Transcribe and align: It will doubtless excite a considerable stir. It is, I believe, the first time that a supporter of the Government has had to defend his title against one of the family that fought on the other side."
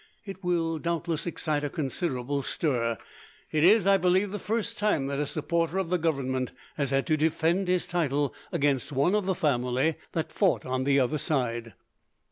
It 0.25 0.43
will 0.43 0.79
doubtless 0.79 1.27
excite 1.27 1.63
a 1.63 1.69
considerable 1.69 2.41
stir. 2.41 2.97
It 3.51 3.63
is, 3.63 3.85
I 3.85 3.97
believe, 3.97 4.31
the 4.31 4.39
first 4.39 4.79
time 4.79 5.05
that 5.05 5.19
a 5.19 5.27
supporter 5.27 5.77
of 5.77 5.91
the 5.91 5.99
Government 5.99 6.53
has 6.75 6.89
had 6.89 7.05
to 7.05 7.17
defend 7.17 7.67
his 7.67 7.85
title 7.85 8.33
against 8.51 8.91
one 8.91 9.13
of 9.13 9.27
the 9.27 9.35
family 9.35 9.97
that 10.13 10.31
fought 10.31 10.65
on 10.65 10.85
the 10.85 10.99
other 10.99 11.19
side." 11.19 11.75